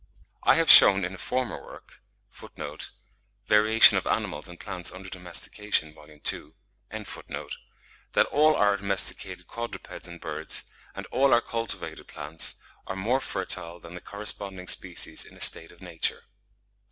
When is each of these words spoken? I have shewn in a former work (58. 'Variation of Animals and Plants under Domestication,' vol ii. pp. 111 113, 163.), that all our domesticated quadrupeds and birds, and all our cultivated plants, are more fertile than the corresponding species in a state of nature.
I 0.41 0.55
have 0.55 0.67
shewn 0.71 1.05
in 1.05 1.13
a 1.13 1.17
former 1.19 1.61
work 1.63 2.01
(58. 2.31 2.89
'Variation 3.45 3.97
of 3.99 4.07
Animals 4.07 4.47
and 4.47 4.59
Plants 4.59 4.91
under 4.91 5.09
Domestication,' 5.09 5.93
vol 5.93 6.09
ii. 6.09 6.15
pp. 6.15 6.53
111 6.89 7.05
113, 7.13 7.23
163.), 7.29 8.05
that 8.13 8.25
all 8.35 8.55
our 8.55 8.77
domesticated 8.77 9.45
quadrupeds 9.45 10.07
and 10.07 10.19
birds, 10.19 10.71
and 10.95 11.05
all 11.11 11.31
our 11.35 11.39
cultivated 11.39 12.07
plants, 12.07 12.55
are 12.87 12.95
more 12.95 13.21
fertile 13.21 13.79
than 13.79 13.93
the 13.93 14.01
corresponding 14.01 14.67
species 14.67 15.23
in 15.23 15.37
a 15.37 15.39
state 15.39 15.71
of 15.71 15.81
nature. 15.81 16.23